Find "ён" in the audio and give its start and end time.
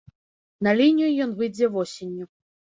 1.27-1.37